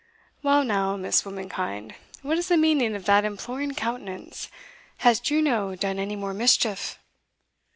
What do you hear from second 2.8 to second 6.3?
of that imploring countenance? has Juno done any